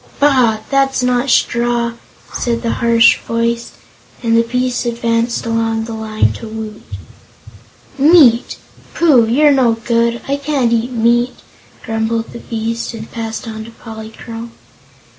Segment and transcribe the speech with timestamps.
[0.19, 0.61] "Bah!
[0.71, 1.93] that's not straw,"
[2.33, 3.73] said the harsh voice,
[4.23, 6.81] and the beast advanced along the line to Woot.
[7.99, 8.57] "Meat!
[8.95, 10.19] Pooh, you're no good!
[10.27, 11.35] I can't eat meat,"
[11.83, 14.53] grumbled the beast, and passed on to Polychrome.